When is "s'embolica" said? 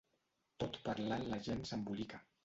1.73-2.21